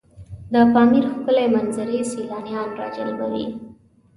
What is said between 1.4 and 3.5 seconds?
منظرې سیلانیان راجلبوي.